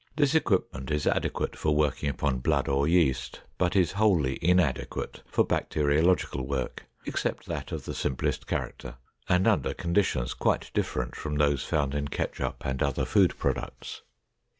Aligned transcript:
This 0.15 0.33
equipment 0.33 0.89
is 0.89 1.05
adequate 1.05 1.55
for 1.55 1.75
working 1.75 2.09
upon 2.09 2.39
blood 2.39 2.67
or 2.67 2.87
yeast, 2.87 3.41
but 3.59 3.75
is 3.75 3.91
wholly 3.91 4.39
inadequate 4.41 5.21
for 5.27 5.45
bacteriological 5.45 6.41
work, 6.47 6.87
except 7.05 7.45
that 7.45 7.71
of 7.71 7.85
the 7.85 7.93
simplest 7.93 8.47
character 8.47 8.95
and 9.29 9.45
under 9.47 9.75
conditions 9.75 10.33
quite 10.33 10.71
different 10.73 11.15
from 11.15 11.35
those 11.35 11.63
found 11.63 11.93
in 11.93 12.07
ketchup 12.07 12.65
and 12.65 12.81
other 12.81 13.05
food 13.05 13.37
products. 13.37 14.01